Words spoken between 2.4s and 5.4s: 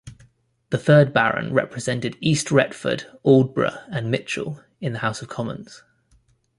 Retford, Aldborough and Mitchell in the House of